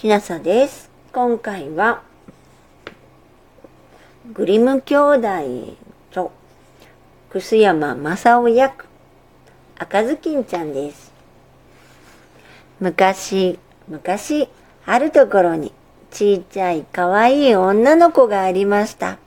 [0.00, 0.90] きなさです。
[1.12, 2.00] 今回は、
[4.32, 5.76] グリム兄弟
[6.10, 6.32] と、
[7.28, 8.86] 楠山正夫役、
[9.76, 11.12] 赤ずきんちゃんです。
[12.80, 14.48] 昔、昔、
[14.86, 15.70] あるところに、
[16.10, 19.18] ちっちゃい可愛い女の子がありました。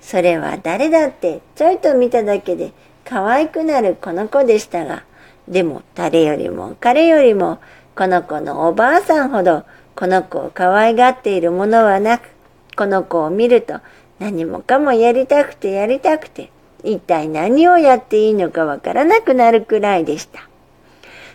[0.00, 2.72] それは誰だって、ちょいと見ただけで、
[3.04, 5.04] 可愛くなるこの子でしたが、
[5.48, 7.58] でも誰よりも彼よりも、
[7.94, 9.64] この子のおばあさんほど、
[9.98, 12.28] この子を可愛がっているものはなく、
[12.76, 13.80] この子を見ると
[14.20, 16.52] 何もかもやりたくてやりたくて、
[16.84, 20.48] 一体何をやっていいのかわからなくなるくらいでした。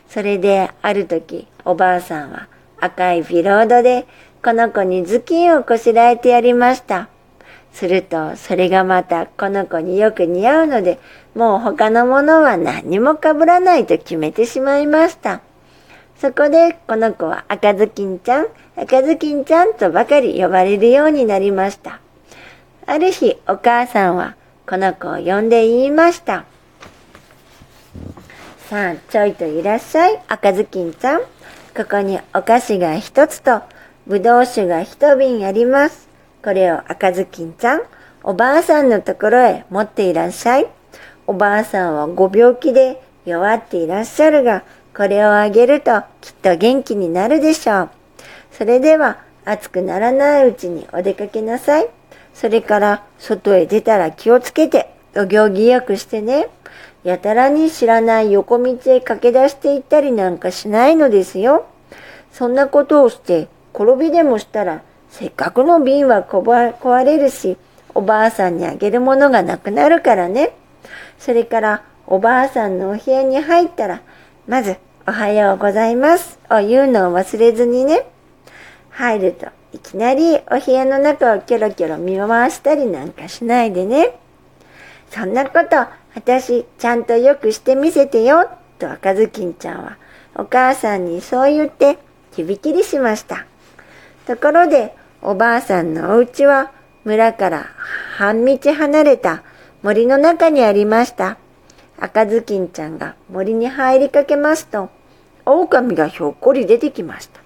[0.07, 2.47] それである時、おばあさんは
[2.79, 4.07] 赤いビロードで
[4.41, 7.09] この子に頭巾をこしらえてやりました。
[7.73, 10.99] すると、それがまたこの子によく似合うので、
[11.35, 15.41] もう他のものは何もかぶらないと決めてしまいました。
[16.23, 21.99] そこでこの子は赤ずきんちゃん、赤ずきんちゃんとばかり呼ばれるようになりました。
[22.85, 26.45] ある日お母さんはこの子を呼んで言いました。
[28.69, 31.19] さあ、ちょいといらっしゃい、赤ずきんちゃん。
[31.75, 33.61] ここにお菓子が一つと、
[34.07, 36.07] ぶどう酒が一瓶あります。
[36.41, 37.81] これを赤ずきんちゃん、
[38.23, 40.67] おばあさんのところへ持っていらっしゃい。
[41.27, 44.63] おばあさんはご病気で弱っていらっしゃるが、
[44.95, 47.89] これをあげるときっと元気になるでしょう。
[48.51, 51.87] それでは暑くならないうちにお出かけなさい。
[52.33, 56.47] それから外へ出たら気をつけてお行儀よくしてね。
[57.03, 61.65] やたらに知らない横道へ駆け出していったりなんかしないのですよ。
[62.31, 67.57] そんなことをして転びでもしたらせっかくの瓶は壊れるし、
[67.93, 70.55] おばあさんにあげるものがなくなるからね。
[71.19, 74.01] それからおばあさんのお部屋に入ったら、
[74.47, 74.75] まず、
[75.07, 78.05] おはようございますを言うのを忘れずにね。
[78.89, 84.19] 入るといきなりお部屋の中をキョロキョロ見回したりなんかしないでね。
[85.09, 85.77] そんなこと、
[86.15, 88.49] 私、ちゃんとよくしてみせてよ、
[88.79, 89.97] と赤ずきんちゃんは、
[90.35, 91.97] お母さんにそう言って、
[92.33, 93.45] 響きりしました。
[94.27, 96.71] ところで、おばあさんのお家は、
[97.05, 97.67] 村から
[98.17, 99.43] 半道離れた
[99.83, 101.37] 森の中にありました。
[101.99, 104.89] 赤ずきんちゃんが森に入りかけますと、
[105.45, 107.41] 狼がひょっこり出てきました。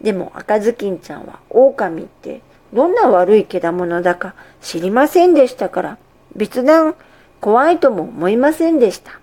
[0.00, 2.42] でも赤ずきんちゃんは狼って
[2.72, 5.98] どんな悪い獣だか知りませんでしたから、
[6.34, 6.94] 別段
[7.40, 9.20] 怖いとも思いませんでした。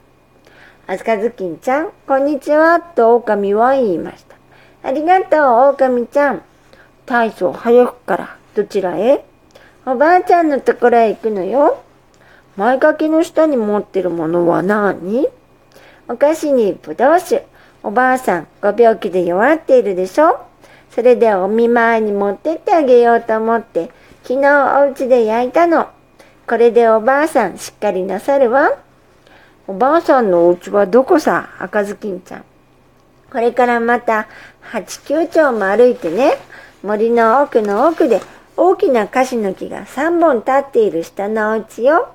[0.88, 4.36] 赤ずきんちゃん、こんにちは、と狼は言いました。
[4.84, 6.42] ありがとう、狼ちゃん。
[7.06, 9.26] 大層早くからどちらへ？
[9.86, 11.84] おばあちゃんのところへ行くのよ。
[12.62, 15.28] 前掛けの下に持ってるものは何？
[16.08, 17.48] お菓子にぶどう酒。
[17.82, 20.46] おばあさん、ご病気で弱っているでしょ？
[20.92, 23.90] それでお見舞いに持ってってあげようと思って、
[24.22, 25.90] 昨日お家で焼いたの。
[26.46, 28.78] これでおばあさんしっかりなさるわ。
[29.66, 31.50] おばあさんのお家はどこさ？
[31.58, 32.46] 赤ずきんちゃん。
[33.32, 34.28] これからまた
[34.60, 36.34] 八九丁も歩いてね、
[36.84, 38.22] 森の奥の奥で
[38.56, 42.14] 大きな樫の木が三本立っている下のお家よ。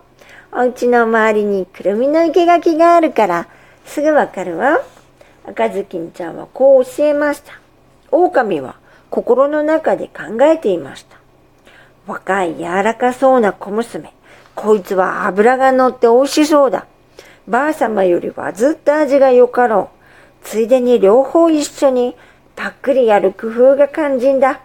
[0.59, 3.47] お家の周りにくるみの生垣があるから
[3.85, 4.79] すぐわかるわ。
[5.45, 7.61] 赤ずきんちゃんはこう教えました。
[8.11, 8.77] 狼は
[9.11, 11.19] 心の中で考えていました。
[12.07, 14.15] 若い柔らかそうな小娘。
[14.55, 16.87] こいつは脂が乗って美味しそうだ。
[17.47, 19.91] ばあ様よりはずっと味がよかろ
[20.43, 20.47] う。
[20.47, 22.17] ついでに両方一緒に
[22.55, 24.63] パックリやる工夫が肝心だ。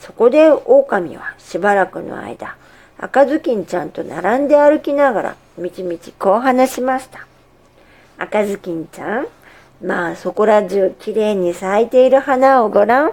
[0.00, 2.56] そこで狼はしばらくの間、
[3.04, 7.26] 赤ずきんちゃんと並んで歩きながら、みちみちこう話しました。
[8.16, 9.26] 赤ずきんちゃん、
[9.82, 13.12] まあそこら中きれいに咲いている花をごらん。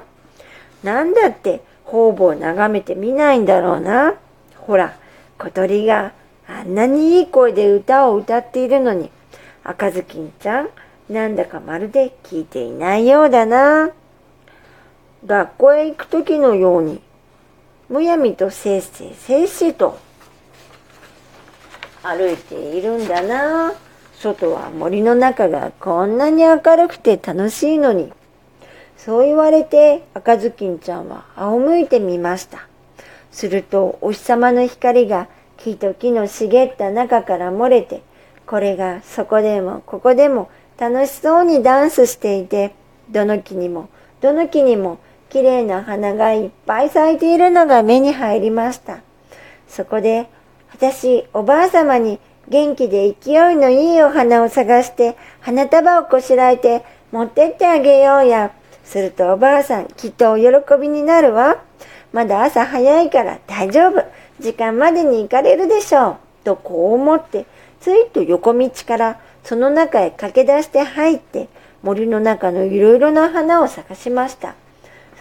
[0.82, 4.14] なんだって方々眺めてみないんだろうな。
[4.56, 4.96] ほら、
[5.38, 6.14] 小鳥が
[6.48, 9.12] あんなにいい声で歌を歌っているのに、
[9.66, 10.70] 赤ずきんちゃん、
[11.10, 13.90] なんだかまるで聞いていないようだな。
[15.26, 17.02] 学校へ行くときのように、
[17.92, 20.00] むやみとせいせいせいせいと
[22.02, 23.74] 歩いているんだな。
[24.18, 28.14] 外は森の中がこんなに明るくて楽しいのに。
[28.96, 32.66] そう言われて赤ずきんちゃんは仰向いてみました。
[33.30, 35.28] するとお日様の光が
[35.58, 38.04] 木と木の茂った中から漏れて、
[38.48, 40.50] これがそこでもここでも
[40.80, 42.74] 楽しそうにダンスしていて、
[43.10, 43.90] どの木にも
[44.22, 45.00] どの木にも
[45.32, 49.00] 綺麗な花がいっぱい咲いているのが目に入りました。
[49.68, 50.28] そこで
[50.74, 52.20] 私おばあ様に
[52.50, 56.84] 元気で勢いのいいお花を探して花束をこしらえて
[57.14, 58.52] 持ってってあげようや。
[58.84, 60.46] するとおばあさん、きっとお喜
[60.82, 61.64] びになるわ。
[62.12, 64.04] まだ朝早いから大丈夫。
[64.42, 66.18] 時間までに行かれるでしょう。
[66.44, 67.46] とこう思って、
[67.80, 71.48] ついと横道からその中へ駆け出して入って、
[71.84, 74.56] 森の中のいろいろな花を探しました。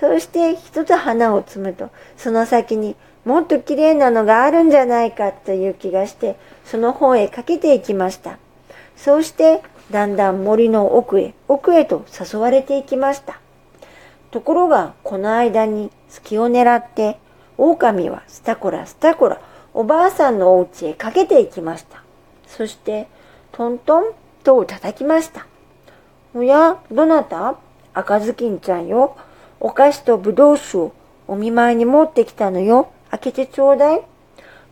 [0.00, 8.38] そうして一つ花を摘むと、その先にもっと綺麗なのがあるんじゃないかという気がして、その方へかけていきました。
[8.97, 13.41] そうして、だんだん森の奥へ、奥へと誘われていきました。
[14.31, 17.19] ところが、この間に隙を狙って、
[17.58, 19.38] 狼はスタコラスタコラ、
[19.75, 22.02] おばあさんのお家へかけていきました。
[22.47, 23.06] そして、
[23.52, 24.05] トントン
[24.44, 25.47] と叩きました。
[26.35, 27.56] おや、どなた
[27.93, 29.17] 赤ずきんちゃんよ。
[29.61, 30.93] お菓子とぶどう酒を
[31.29, 32.91] お見舞いに持ってきたのよ。
[33.11, 34.03] 開けてちょうだい。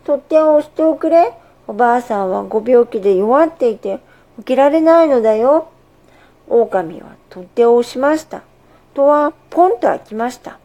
[0.05, 1.33] 取っ手を押しておくれ。
[1.67, 4.01] おばあさんはご病気で弱っていて、
[4.39, 5.69] 起きられないのだよ。
[6.49, 8.43] 狼は取っ手を押しました。
[8.95, 10.59] 戸はポンと開きました。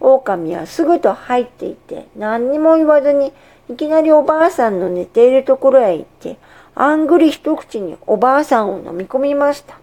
[0.00, 3.32] 狼はすぐと入っていて何にも言わずに
[3.70, 6.36] いきなりおばあさんの寝ているところへ行って
[6.74, 9.78] あんぐり一口におばあさんを飲み込みました。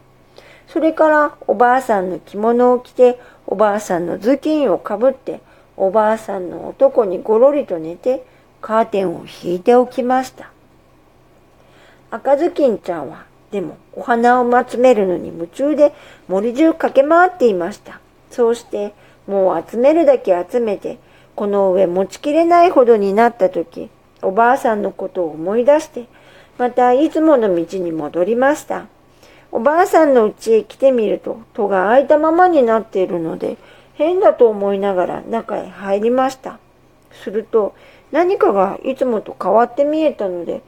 [0.71, 5.41] それからおばあさんの着物を着ておばあさんの頭巾をかぶって
[5.75, 8.25] おばあさんの男にごろりと寝て
[8.61, 10.49] カーテンを引いておきました。
[12.09, 15.93] 赤ずきんちゃんはでもお花を集めるのに夢中で
[16.27, 17.99] 森中駆け回っていました。
[18.29, 18.93] そうして
[19.27, 20.99] もう集めるだけ集めて
[21.35, 23.89] この上持ちきれないほどになった時
[24.21, 26.05] おばあさんのことを思い出して
[26.57, 28.85] またいつもの道に戻りました。
[29.51, 33.57] おばあさんの家へ来てみると戸が開いたままになっているので
[33.95, 36.59] 変だと思いながら中へ入りました。
[37.23, 37.75] すると
[38.11, 40.61] 何かがいつもと変わって見えたので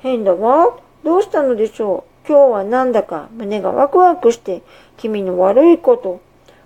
[0.00, 0.78] 変だわ。
[1.04, 2.28] どうしたのでしょう。
[2.28, 4.62] 今日はなんだか胸がワクワクして
[4.96, 6.20] 君の悪いこと。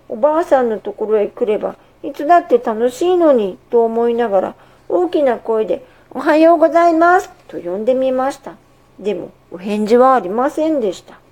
[0.08, 4.54] おばあさんのところへ来ればいつだって楽しいのにと思いながら
[4.88, 8.56] 大きな声でおはようございますと呼んでみました。
[8.98, 11.23] でもお返事はありませんでした。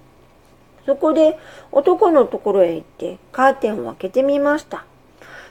[0.87, 1.39] そこで
[1.71, 4.85] 男のところへ行ってカーテンを開けてみました。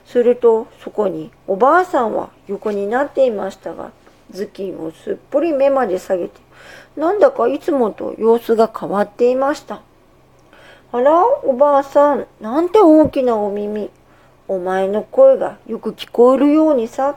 [0.05, 3.91] するとそこにおばあさんは横になっていましたが、
[4.33, 6.39] 頭巾をすっぽり目まで下げて、
[6.97, 9.81] なんだかいつもと様子が変わっていました。
[10.93, 13.89] あら、おばあさん、なんて大きなお耳。
[14.49, 17.15] お前の声がよく聞こえるようにさ。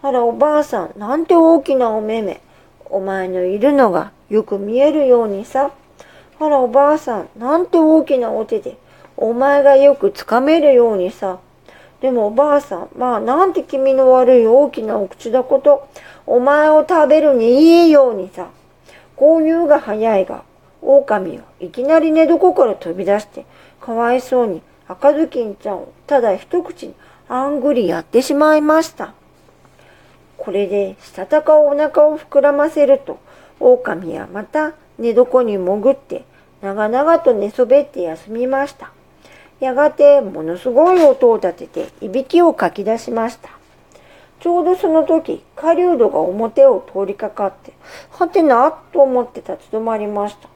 [0.00, 2.40] あら、おばあさん、なんて大きなお目目。
[2.86, 5.72] お前のいるのがよく見えるようにさ。
[6.44, 8.76] あらおばあさん、なんて大きなお手で、
[9.16, 11.38] お前がよくつかめるようにさ。
[12.00, 15.88] でもおばあさん、まあなんて気味の悪い大きなお口だこと、
[16.26, 18.48] お前を食べるにいいようにさ。
[19.16, 20.42] 購入が早いが、
[20.80, 23.46] 狼はいきなり寝床から飛び出して、
[23.80, 26.94] かわいそうに赤ずきんちゃんをただ一口に
[27.28, 29.14] あんぐりやってしまいました。
[30.38, 33.20] これでしたたかお腹を膨らませると、
[33.60, 36.24] 狼はまた寝床に潜って
[36.62, 38.92] 長々と寝そべって休みました。
[39.58, 43.50] やがてものすごい音を立てていびきをかき出しました。
[44.38, 47.72] ちょうどその時、狩人が表を通りかかって、
[48.10, 50.48] はてなと思って立ち止まりました。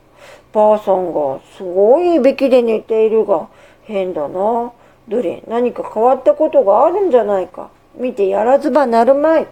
[0.52, 3.48] ばあさんがすごいいびきで寝ているが、
[3.82, 4.72] 変だな。
[5.08, 7.70] どれ、何か変わったことがあるんじゃないか。
[7.96, 9.46] 見てやらずばなるまい。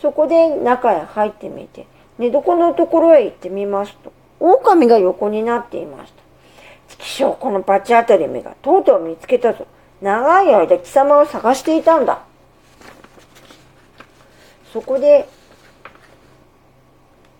[0.00, 1.86] そこで中へ入ってみて、
[2.18, 6.22] 寝床のところへ行ってみますと、狼が横になっていました。
[6.88, 9.66] チキショー、この罰当たり目がとうとう見つけたぞ。
[10.00, 12.22] 長い間貴様を探していたんだ。
[14.72, 15.28] そこで、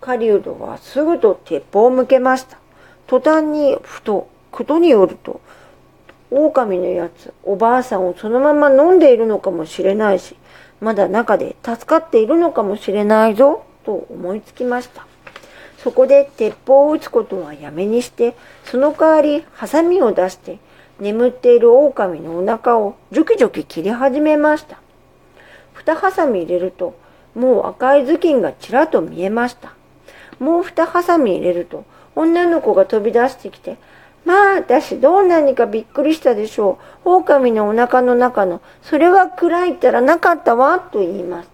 [0.01, 2.59] 狩人はすぐと鉄砲を向けました。
[3.09, 5.41] 途端にふと、ことによると、
[6.31, 10.37] 狼のやつ、おばあさんをそのまま飲んでいるのかもしれないし、
[10.81, 15.07] まだ中で助かっているのかもしれないぞ、と思いつきました。
[15.83, 20.59] そこで鉄砲を撃つことはやめにして、その代わりハサミを出して、
[21.01, 24.79] 眠っている狼のお腹をジョキジョキ切り始めました。
[25.75, 26.95] 二ハサミ入れると、
[27.35, 29.75] もう赤い頭巾がちらっと見えました。
[30.39, 31.85] もう二ハサミ入れると、
[32.15, 33.77] 女の子が飛び出してきて、
[34.25, 37.11] まあ、私どう何かびっくりしたでしょう。
[37.17, 41.49] 狼のお腹の中の、それは暗いったらなかったわ、と言いまし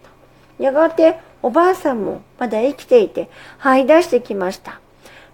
[0.59, 0.63] た。
[0.63, 3.29] やがて、おばあさんもまだ生きていて、
[3.61, 4.81] 這い出してきました。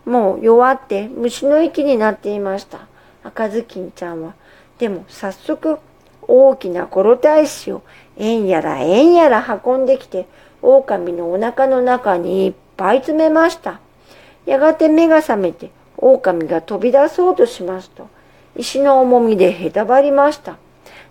[0.05, 2.81] もう弱って虫の息になっていました。
[3.23, 4.35] 赤ずきんちゃんは。
[4.79, 5.79] でも早速、
[6.27, 7.83] 大きなコロ大使を
[8.17, 10.27] えんやらえんやら運んできて、
[10.63, 13.81] 狼のお腹の中にいっぱい詰めました。
[14.47, 18.09] やがて目が覚めて、狼が飛び出そうとしますと、
[18.57, 20.57] 石の重みでへたばりました。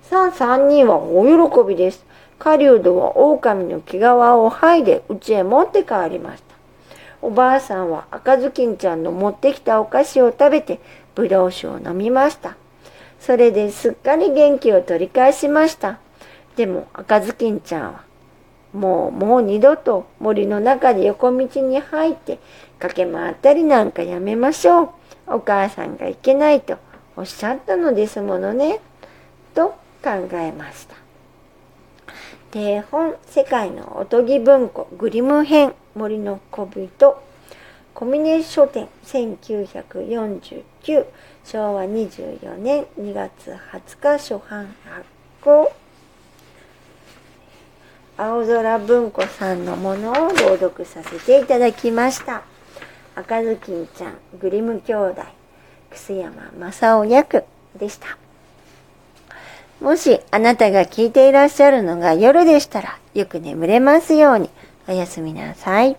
[0.04, 2.06] さあ三人は大喜びです。
[2.44, 6.56] 狩人は狼の毛皮を剥いで家へ持って帰りました。
[7.22, 10.82] おばあさんは赤ずきんちゃんの持ってきたお菓子を食べて
[11.16, 12.58] ぶどう酒を飲みました。
[13.22, 16.00] それですっかり元気を取り返しました。
[16.58, 18.04] でも赤ずきんちゃんは
[18.74, 22.40] もうもう二度と森の中で横道に入って
[22.80, 24.90] 駆け回ったりなんかやめましょう。
[25.28, 26.78] お母さんがいけないと
[27.16, 28.82] おっしゃったのですものね。
[29.56, 29.70] と
[30.04, 31.03] 考えました。
[32.54, 37.20] 定本世界のおとぎ文庫グリム編森の小人。
[37.96, 40.64] コミネ書店1949
[41.44, 45.04] 昭和24年2月20日初版発
[45.42, 45.74] 行。
[48.18, 52.44] 青空文庫さんのものを朗読させていただきました。
[53.16, 55.24] 赤ずきんちゃんグリム兄弟
[55.90, 57.46] 楠山正夫役
[57.76, 58.23] でした。
[59.84, 64.50] もしあなたが聞いていらっしゃるのが夜でしたらよく眠れますように
[64.88, 65.98] おやすみなさい。